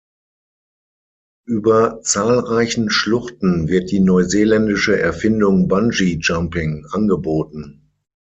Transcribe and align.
Über 1.45 2.01
zahlreichen 2.01 2.89
Schluchten 2.89 3.67
wird 3.67 3.91
die 3.91 3.99
neuseeländische 3.99 4.99
Erfindung 4.99 5.67
Bungee-Jumping 5.67 6.87
angeboten. 6.89 7.91